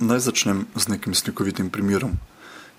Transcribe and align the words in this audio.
Naj 0.00 0.20
začnem 0.20 0.64
z 0.80 0.88
nekim 0.88 1.12
slikovitim 1.12 1.68
primerom. 1.68 2.16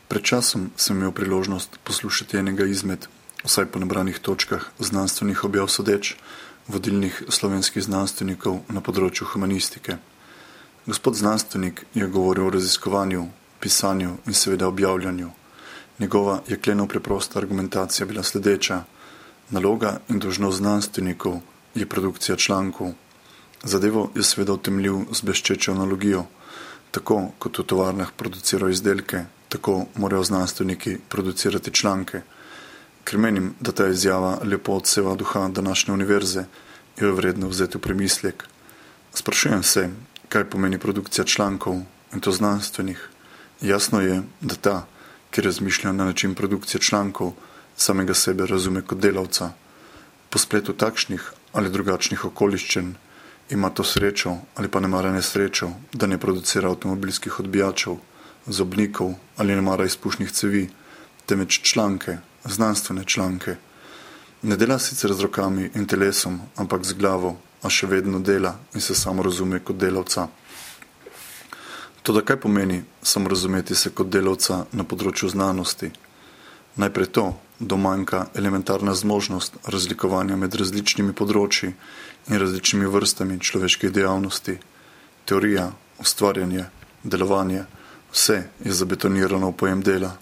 Pred 0.10 0.24
časom 0.26 0.74
sem 0.74 0.98
imel 0.98 1.12
priložnost 1.14 1.78
poslušati 1.86 2.38
enega 2.38 2.66
izmed, 2.66 3.06
vsaj 3.46 3.68
po 3.70 3.78
nabranih 3.78 4.18
točkah, 4.18 4.66
znanstvenih 4.82 5.44
objav 5.46 5.70
sodeč, 5.70 6.16
vodilnih 6.66 7.22
slovenskih 7.30 7.86
znanstvenikov 7.86 8.66
na 8.74 8.82
področju 8.82 9.30
humanistike. 9.30 10.00
Gospod 10.90 11.22
znanstvenik 11.22 11.86
je 11.94 12.10
govoril 12.10 12.50
o 12.50 12.56
raziskovanju, 12.58 13.28
pisanju 13.62 14.18
in 14.26 14.34
seveda 14.34 14.74
objavljanju. 14.74 15.30
Njegova 16.02 16.42
jekleno 16.50 16.90
preprosta 16.90 17.38
argumentacija 17.38 18.10
bila 18.10 18.26
sledeča: 18.26 18.82
naloga 19.54 20.00
in 20.10 20.18
dožnost 20.18 20.58
znanstvenikov 20.58 21.38
je 21.78 21.86
produkcija 21.86 22.36
člankov. 22.36 22.96
Zadevo 23.64 24.10
je 24.16 24.24
seveda 24.26 24.58
utemljil 24.58 25.04
z 25.14 25.22
bleščečo 25.22 25.78
analogijo. 25.78 26.26
Tako 26.92 27.32
kot 27.40 27.60
v 27.60 27.64
tovarnah 27.64 28.12
producirajo 28.18 28.72
izdelke, 28.72 29.26
tako 29.50 29.86
morajo 29.96 30.24
znanstveniki 30.24 30.98
producirati 31.10 31.72
članke. 31.72 32.22
Ker 33.04 33.18
menim, 33.18 33.54
da 33.60 33.72
ta 33.72 33.88
izjava 33.88 34.38
lepo 34.44 34.74
odseva 34.74 35.16
duha 35.16 35.48
današnje 35.48 35.94
univerze, 35.94 36.46
jo 36.98 37.08
je 37.08 37.14
vredno 37.14 37.48
vzeti 37.48 37.78
v 37.78 37.82
premislek. 37.82 38.44
Sprašujem 39.14 39.64
se, 39.64 39.90
kaj 40.30 40.50
pomeni 40.50 40.80
produkcija 40.80 41.26
člankov 41.26 41.82
in 42.14 42.20
to 42.20 42.32
znanstvenih. 42.32 43.10
Jasno 43.62 44.02
je, 44.02 44.22
da 44.42 44.56
ta, 44.56 44.86
ki 45.32 45.42
razmišlja 45.42 45.92
na 45.92 46.06
način 46.06 46.36
produkcije 46.36 46.82
člankov, 46.82 47.34
samega 47.78 48.14
sebe 48.14 48.46
razume 48.46 48.82
kot 48.82 49.00
delavca. 49.00 49.52
Po 50.30 50.40
spletu 50.40 50.74
takšnih 50.74 51.32
ali 51.54 51.70
drugačnih 51.70 52.26
okoliščin 52.26 52.96
ima 53.52 53.70
to 53.70 53.84
srečo 53.84 54.38
ali 54.56 54.68
pa 54.68 54.80
ne 54.80 54.88
mara 54.88 55.12
nesrečo, 55.12 55.70
da 55.94 56.08
ne 56.08 56.18
producira 56.18 56.70
avtomobilskih 56.70 57.40
odbijačev, 57.40 57.96
zobnikov 58.48 59.14
ali 59.38 59.56
ne 59.56 59.62
mara 59.62 59.86
izpušnih 59.86 60.32
cevi, 60.32 60.70
temveč 61.26 61.62
članke, 61.62 62.18
znanstvene 62.46 63.04
članke. 63.06 63.56
Ne 64.42 64.58
dela 64.58 64.80
sicer 64.80 65.14
z 65.14 65.22
rokami 65.22 65.70
in 65.76 65.86
telesom, 65.86 66.40
ampak 66.56 66.86
z 66.86 66.94
glavo, 66.94 67.38
a 67.62 67.70
še 67.70 67.88
vedno 67.88 68.20
dela 68.20 68.56
in 68.74 68.82
se 68.82 68.96
samo 68.96 69.24
razume 69.24 69.60
kot 69.60 69.78
delavca. 69.78 70.28
To, 72.02 72.14
da 72.14 72.22
kaj 72.26 72.40
pomeni 72.42 72.82
samo 73.02 73.30
razumeti 73.30 73.76
se 73.76 73.92
kot 73.94 74.10
delavca 74.10 74.66
na 74.72 74.84
področju 74.84 75.30
znanosti? 75.30 75.92
Najprej 76.82 77.12
to, 77.14 77.26
da 77.62 77.76
manjka 77.76 78.26
elementarna 78.36 78.94
zmožnost 78.94 79.58
razlikovanja 79.66 80.36
med 80.36 80.56
različnimi 80.58 81.14
področji 81.14 81.70
in 81.70 82.40
različnimi 82.42 82.90
vrstami 82.90 83.38
človeških 83.40 83.92
dejavnosti. 83.94 84.56
Teorija, 85.30 85.68
ustvarjanje, 86.02 86.66
delovanje, 87.04 87.68
vse 88.12 88.38
je 88.66 88.74
zabetonirano 88.74 89.52
v 89.52 89.58
pojem 89.60 89.84
dela. 89.86 90.16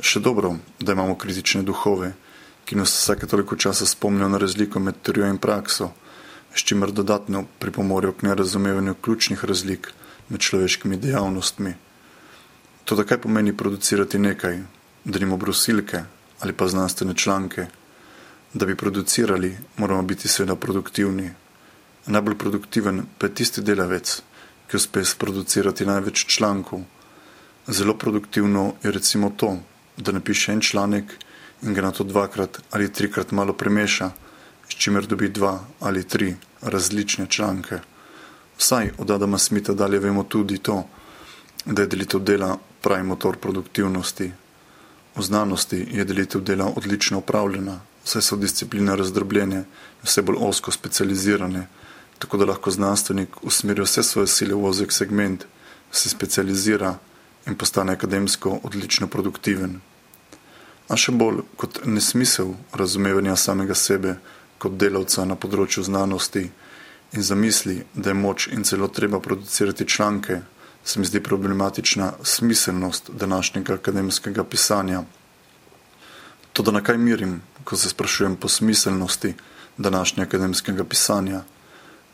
Še 0.00 0.20
dobro, 0.20 0.58
da 0.78 0.92
imamo 0.92 1.16
kritične 1.16 1.62
duhove, 1.64 2.10
ki 2.68 2.76
nas 2.76 2.92
vsake 2.92 3.26
toliko 3.26 3.56
časa 3.56 3.88
spomnijo 3.88 4.28
na 4.28 4.40
razliko 4.42 4.82
med 4.82 5.00
teorijo 5.00 5.30
in 5.32 5.40
prakso, 5.40 5.94
s 6.52 6.60
čimer 6.60 6.92
dodatno 6.92 7.46
pripomorijo 7.58 8.12
k 8.12 8.28
nerazumevanju 8.28 8.98
ključnih 9.00 9.44
razlik 9.48 9.88
med 10.28 10.44
človeškimi 10.44 11.00
dejavnostmi. 11.00 11.72
To, 12.84 13.00
kaj 13.00 13.22
pomeni 13.24 13.56
producirati 13.56 14.20
nekaj, 14.20 14.60
da 15.04 15.18
nimamo 15.18 15.40
brusilke 15.40 16.04
ali 16.40 16.52
pa 16.52 16.68
znanstvene 16.68 17.14
članke, 17.14 17.66
da 18.54 18.66
bi 18.66 18.76
producirali, 18.76 19.56
moramo 19.76 20.02
biti 20.02 20.28
seveda 20.28 20.56
produktivni. 20.56 21.30
Najbolj 22.06 22.38
produktiven 22.38 23.02
pa 23.18 23.26
je 23.26 23.34
tisti 23.34 23.62
delavec, 23.62 24.22
ki 24.68 24.76
uspe 24.76 25.04
sproducirati 25.04 25.86
največ 25.86 26.26
člankov. 26.26 26.80
Zelo 27.66 27.94
produktivno 27.98 28.74
je 28.82 28.92
recimo 28.92 29.30
to, 29.36 29.56
da 29.96 30.12
napiše 30.12 30.52
en 30.52 30.60
članek 30.60 31.12
in 31.62 31.74
ga 31.74 31.82
na 31.82 31.90
to 31.90 32.04
dvakrat 32.04 32.60
ali 32.70 32.92
trikrat 32.92 33.32
malo 33.32 33.52
premeša, 33.52 34.10
s 34.68 34.74
čimer 34.74 35.06
dobi 35.06 35.28
dva 35.28 35.60
ali 35.80 36.08
tri 36.08 36.34
različne 36.62 37.26
članke. 37.26 37.78
Vsaj 38.58 38.90
od 38.98 39.10
Adama 39.10 39.38
Smita 39.38 39.74
dalje 39.74 39.98
vemo 39.98 40.22
tudi 40.22 40.58
to, 40.58 40.86
da 41.64 41.82
je 41.82 41.88
delitev 41.88 42.20
dela 42.20 42.58
pravi 42.82 43.02
motor 43.02 43.36
produktivnosti. 43.36 44.30
V 45.16 45.22
znanosti 45.22 45.86
je 45.90 46.04
delitev 46.04 46.42
dela 46.44 46.66
odlično 46.76 47.18
upravljena, 47.18 47.80
saj 48.04 48.22
so 48.22 48.36
discipline 48.36 48.96
razdrobljene, 48.96 49.64
vse 50.04 50.22
bolj 50.22 50.36
osko 50.40 50.72
specializirane, 50.72 51.66
tako 52.18 52.36
da 52.36 52.44
lahko 52.44 52.70
znanstvenik 52.70 53.42
usmeri 53.42 53.82
vse 53.82 54.02
svoje 54.02 54.26
sile 54.26 54.54
v 54.54 54.64
ozek 54.64 54.92
segment, 54.92 55.46
se 55.90 56.08
specializira 56.08 56.98
in 57.46 57.54
postane 57.54 57.92
akademsko 57.92 58.60
odlično 58.62 59.06
produktiven. 59.06 59.80
A 60.88 60.96
še 60.96 61.12
bolj 61.12 61.42
kot 61.56 61.80
nesmisel 61.84 62.52
razumevanja 62.72 63.36
samega 63.36 63.74
sebe 63.74 64.18
kot 64.58 64.76
delavca 64.76 65.24
na 65.24 65.36
področju 65.36 65.82
znanosti 65.82 66.44
in 67.12 67.22
zamisli, 67.22 67.80
da 67.94 68.10
je 68.10 68.14
moč 68.14 68.48
in 68.52 68.64
celo 68.64 68.88
treba 68.88 69.20
producirati 69.20 69.88
članke, 69.88 70.40
se 70.86 71.00
mi 71.00 71.06
zdi 71.06 71.20
problematična 71.22 72.12
smiselnost 72.22 73.10
današnjega 73.10 73.74
akademskega 73.74 74.44
pisanja. 74.44 75.02
To, 76.52 76.62
da 76.62 76.70
na 76.70 76.80
kaj 76.80 76.98
mirim, 76.98 77.42
ko 77.64 77.76
se 77.76 77.88
sprašujem 77.88 78.36
po 78.36 78.48
smiselnosti 78.48 79.34
današnjega 79.76 80.28
akademskega 80.28 80.84
pisanja, 80.84 81.40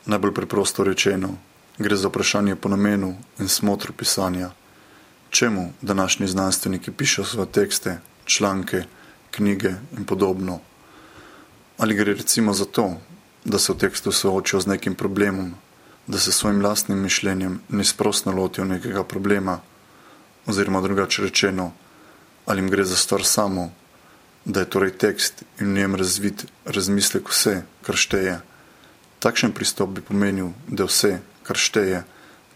najbolj 0.06 0.32
preprosto 0.34 0.84
rečeno, 0.84 1.34
gre 1.78 1.96
za 1.96 2.08
vprašanje 2.08 2.56
po 2.56 2.68
namenu 2.68 3.16
in 3.38 3.48
smotru 3.48 3.92
pisanja. 3.92 4.50
Čemu 5.30 5.72
današnji 5.82 6.26
znanstveniki 6.26 6.90
pišejo 6.90 7.24
svoje 7.24 7.52
tekste, 7.52 7.98
članke, 8.24 8.84
knjige 9.30 9.74
in 9.98 10.04
podobno? 10.04 10.60
Ali 11.78 11.94
gre 11.94 12.14
recimo 12.14 12.54
za 12.54 12.64
to, 12.64 12.96
da 13.44 13.58
se 13.58 13.72
v 13.72 13.78
tekstu 13.78 14.12
soočijo 14.12 14.60
z 14.60 14.66
nekim 14.66 14.94
problemom, 14.94 15.54
da 16.06 16.18
se 16.18 16.32
svojim 16.32 16.62
lastnim 16.62 16.98
mišljenjem 16.98 17.60
nesprostno 17.68 18.32
lotijo 18.32 18.64
nekega 18.64 19.04
problema, 19.04 19.60
oziroma 20.46 20.80
drugače 20.80 21.22
rečeno, 21.22 21.72
ali 22.46 22.60
jim 22.60 22.70
gre 22.70 22.84
za 22.84 22.96
stvar 22.96 23.24
samo, 23.24 23.70
da 24.44 24.60
je 24.60 24.70
torej 24.70 24.90
tekst 24.98 25.42
in 25.60 25.66
v 25.66 25.74
njem 25.78 25.94
razvit 25.94 26.46
razmislek 26.64 27.28
vse, 27.28 27.62
kar 27.82 27.96
šteje. 27.96 28.40
Takšen 29.18 29.52
pristop 29.52 29.90
bi 29.94 30.02
pomenil, 30.02 30.50
da 30.66 30.84
vse, 30.84 31.20
kar 31.46 31.56
šteje, 31.56 32.02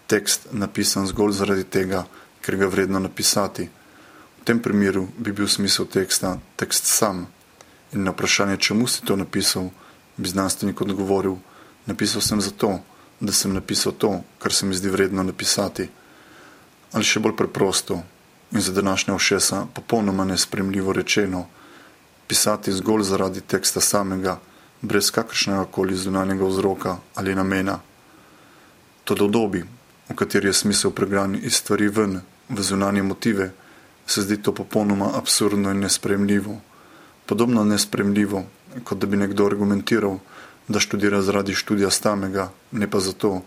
tekst 0.06 0.49
napisan 0.51 1.06
zgolj 1.06 1.39
zaradi 1.39 1.65
tega, 1.65 2.05
ker 2.43 2.56
ga 2.56 2.67
je 2.67 2.71
vredno 2.71 2.99
napisati. 2.99 3.69
V 4.41 4.45
tem 4.45 4.59
primeru 4.62 5.06
bi 5.19 5.33
bil 5.33 5.49
smisel 5.49 5.87
teksta 5.87 6.39
tekst 6.56 6.87
sam 6.87 7.27
in 7.93 8.03
na 8.03 8.11
vprašanje, 8.11 8.56
čemu 8.56 8.87
si 8.87 9.03
to 9.06 9.17
napisal, 9.17 9.71
bi 10.17 10.29
znanstvenik 10.29 10.81
odgovoril: 10.81 11.39
Napisal 11.87 12.23
sem 12.23 12.41
zato, 12.41 12.81
da 13.21 13.32
sem 13.32 13.53
napisal 13.53 13.93
to, 13.93 14.21
kar 14.38 14.53
se 14.53 14.66
mi 14.66 14.75
zdi 14.75 14.88
vredno 14.88 15.22
napisati. 15.22 15.88
Ali 16.93 17.04
še 17.04 17.21
bolj 17.21 17.37
preprosto 17.37 18.03
in 18.53 18.60
za 18.60 18.72
današnja 18.72 19.15
ušesa 19.15 19.66
popolnoma 19.75 20.25
nespremljivo 20.25 20.93
rečeno 20.93 21.47
pisati 22.26 22.72
zgolj 22.72 23.03
zaradi 23.03 23.41
teksta 23.41 23.81
samega, 23.81 24.38
brez 24.82 25.10
kakršnega 25.10 25.65
koli 25.71 25.97
zunanjega 25.97 26.44
vzroka 26.44 26.97
ali 27.15 27.34
namena. 27.34 27.78
To 29.05 29.15
do 29.15 29.28
dobi, 29.28 29.65
v 30.09 30.15
kateri 30.15 30.49
je 30.49 30.53
smisel 30.53 30.91
pregran 30.91 31.37
iz 31.43 31.55
stvari 31.55 31.88
ven, 31.88 32.21
v 32.49 32.62
zunanje 32.62 33.03
motive, 33.03 33.53
se 34.06 34.22
zdi 34.22 34.43
to 34.43 34.55
popolnoma 34.55 35.10
absurdno 35.19 35.71
in 35.71 35.81
nespremljivo. 35.81 36.60
Podobno 37.26 37.65
nespremljivo, 37.65 38.44
kot 38.84 38.99
da 38.99 39.06
bi 39.06 39.16
nekdo 39.16 39.47
argumentiral, 39.47 40.19
da 40.69 40.81
študira 40.81 41.22
zaradi 41.22 41.54
študija 41.54 41.91
samega, 41.91 42.50
ne 42.72 42.91
pa 42.91 43.00
zato, 43.00 43.43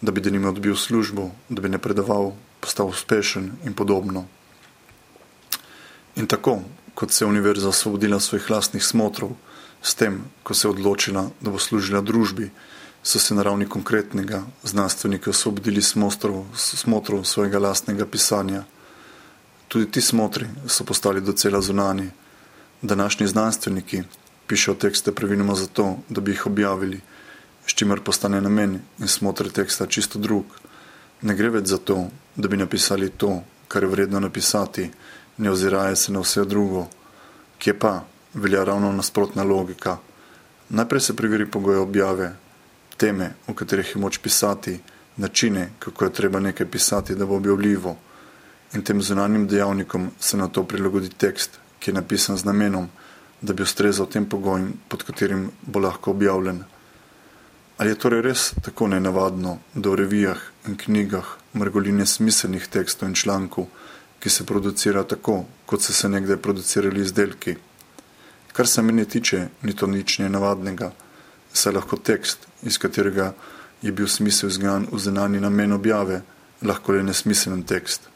da 0.00 0.12
bi 0.12 0.20
denimo 0.20 0.48
odbil 0.48 0.76
službo, 0.76 1.30
da 1.48 1.62
bi 1.62 1.68
ne 1.68 1.78
predaval, 1.78 2.32
postal 2.60 2.88
uspešen 2.88 3.52
in 3.64 3.74
podobno. 3.74 4.26
In 6.16 6.26
tako, 6.26 6.58
kot 6.94 7.12
se 7.12 7.24
je 7.24 7.28
univerza 7.28 7.68
osvobodila 7.68 8.20
svojih 8.20 8.50
lastnih 8.50 8.84
smotrov, 8.84 9.30
s 9.82 9.94
tem, 9.94 10.24
ko 10.42 10.54
se 10.54 10.66
je 10.66 10.70
odločila, 10.70 11.30
da 11.40 11.50
bo 11.50 11.58
služila 11.58 12.00
družbi, 12.00 12.50
so 13.02 13.18
se 13.18 13.34
na 13.34 13.42
ravni 13.42 13.68
konkretnega 13.68 14.42
znanstvenika 14.62 15.30
osvobodili 15.30 15.82
smotrov, 15.82 16.44
smotrov 16.54 17.24
svojega 17.24 17.58
lastnega 17.58 18.06
pisanja. 18.06 18.64
Tudi 19.68 19.90
ti 19.90 20.00
smotri 20.00 20.48
so 20.66 20.84
postali 20.84 21.20
docela 21.20 21.60
zunani. 21.60 22.10
Današnji 22.82 23.26
znanstveniki 23.26 24.02
pišejo 24.48 24.74
tekste 24.74 25.12
praviloma 25.12 25.54
zato, 25.54 25.96
da 26.08 26.20
bi 26.20 26.32
jih 26.32 26.46
objavili, 26.46 27.00
s 27.66 27.74
čimer 27.74 28.00
postane 28.00 28.40
namen 28.40 28.80
in 28.98 29.08
smotr 29.08 29.50
teksta 29.52 29.86
čisto 29.86 30.18
drug. 30.18 30.44
Ne 31.22 31.34
gre 31.34 31.50
več 31.50 31.68
za 31.68 31.78
to, 31.78 32.06
da 32.36 32.48
bi 32.48 32.56
napisali 32.56 33.10
to, 33.10 33.42
kar 33.68 33.82
je 33.82 33.88
vredno 33.92 34.20
napisati, 34.20 34.90
ne 35.38 35.50
oziraje 35.50 35.96
se 35.96 36.12
na 36.12 36.22
vse 36.24 36.44
drugo, 36.44 36.86
kje 37.58 37.74
pa 37.78 38.04
velja 38.34 38.64
ravno 38.64 38.92
nasprotna 38.92 39.44
logika. 39.44 39.98
Najprej 40.68 41.00
se 41.00 41.16
preveri 41.16 41.46
pogoje 41.46 41.78
objave, 41.78 42.32
teme, 42.96 43.34
o 43.46 43.54
katerih 43.54 43.92
je 43.94 44.00
moč 44.00 44.18
pisati, 44.18 44.78
načine, 45.16 45.70
kako 45.78 46.04
je 46.04 46.12
treba 46.12 46.40
nekaj 46.40 46.70
pisati, 46.70 47.14
da 47.14 47.26
bo 47.26 47.36
objavljivo. 47.36 47.96
In 48.74 48.82
tem 48.82 49.02
zunanjim 49.02 49.46
dejavnikom 49.48 50.10
se 50.20 50.36
na 50.36 50.48
to 50.48 50.64
prilagodi 50.64 51.08
tekst, 51.08 51.58
ki 51.78 51.90
je 51.90 51.94
napisan 51.94 52.36
z 52.36 52.44
namenom, 52.44 52.88
da 53.40 53.52
bi 53.52 53.62
ustrezal 53.62 54.06
tem 54.06 54.26
pogojem, 54.28 54.72
pod 54.88 55.04
katerim 55.06 55.50
bo 55.62 55.80
lahko 55.80 56.10
objavljen. 56.10 56.64
Ali 57.78 57.90
je 57.90 57.98
torej 57.98 58.22
res 58.22 58.52
tako 58.62 58.88
nenavadno, 58.88 59.58
da 59.74 59.90
v 59.90 60.00
revijah 60.02 60.40
in 60.66 60.76
knjigah 60.76 61.26
mrgoline 61.54 62.06
smiselnih 62.06 62.66
tekstov 62.66 63.08
in 63.08 63.14
člankov, 63.14 63.68
ki 64.18 64.30
se 64.30 64.46
producira 64.46 65.04
tako, 65.04 65.44
kot 65.66 65.82
so 65.82 65.92
se 65.92 66.08
nekdaj 66.08 66.36
producirali 66.42 67.00
izdelki? 67.00 67.54
Kar 68.52 68.66
se 68.66 68.82
meni 68.82 69.04
tiče, 69.04 69.48
ni 69.62 69.76
to 69.76 69.86
nič 69.86 70.18
nenavadnega, 70.18 70.90
saj 71.52 71.72
lahko 71.72 71.96
tekst, 71.96 72.48
iz 72.62 72.78
katerega 72.78 73.32
je 73.82 73.92
bil 73.92 74.08
smisel 74.10 74.50
izgan 74.50 74.88
v 74.92 74.98
zunanji 74.98 75.40
namen 75.40 75.72
objave, 75.72 76.22
lahko 76.62 76.92
le 76.92 77.02
nesmiselen 77.06 77.62
tekst. 77.62 78.08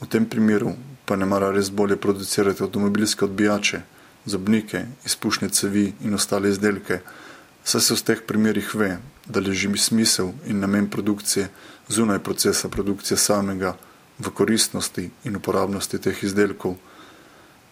V 0.00 0.08
tem 0.08 0.26
primeru 0.28 0.74
pa 1.08 1.16
ne 1.16 1.24
mara 1.24 1.48
res 1.50 1.70
bolje 1.72 1.96
producirati 1.96 2.62
avtomobilske 2.62 3.24
odbijače, 3.24 3.80
zobnike, 4.30 4.84
izpušne 5.04 5.50
cevi 5.50 5.90
in 6.06 6.14
ostale 6.14 6.50
izdelke, 6.50 7.00
saj 7.64 7.80
se 7.80 7.94
v 7.94 8.06
teh 8.06 8.22
primerih 8.26 8.74
ve, 8.74 8.96
da 9.26 9.40
leži 9.40 9.68
mi 9.68 9.78
smisel 9.78 10.32
in 10.46 10.62
namen 10.62 10.88
produkcije 10.90 11.48
zunaj 11.88 12.22
procesa 12.22 12.68
produkcije 12.68 13.18
samega, 13.18 13.76
v 14.20 14.30
koristnosti 14.30 15.10
in 15.24 15.36
uporabnosti 15.36 15.98
teh 15.98 16.24
izdelkov. 16.24 16.76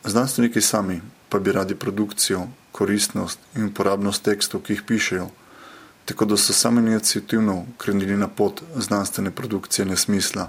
Znanstveniki 0.04 0.60
sami 0.60 1.00
pa 1.28 1.38
bi 1.38 1.52
radi 1.52 1.74
produkcijo, 1.74 2.46
koristnost 2.72 3.38
in 3.56 3.68
uporabnost 3.68 4.24
tekstov, 4.24 4.64
ki 4.64 4.72
jih 4.72 4.82
pišejo, 4.88 5.28
tako 6.08 6.24
da 6.24 6.36
so 6.36 6.56
sami 6.56 6.80
inicijativno 6.80 7.66
krenili 7.76 8.16
na 8.16 8.28
pot 8.28 8.62
znanstvene 8.76 9.30
produkcije 9.30 9.84
nesmisla. 9.84 10.48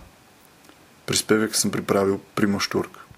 Prispevek 1.05 1.55
sem 1.55 1.71
pripravil 1.71 2.19
Primoš 2.35 2.69
Turk. 2.69 3.08